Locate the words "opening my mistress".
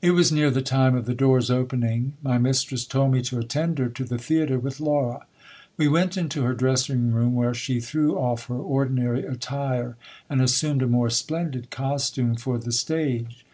1.50-2.86